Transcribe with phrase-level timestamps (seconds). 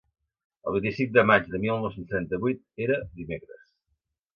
[0.71, 3.67] El vint-i-cinc de maig de mil nou-cents trenta-vuit era dimecres.